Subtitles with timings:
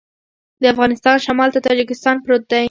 [0.61, 2.59] د افغانستان شمال ته تاجکستان پروت دی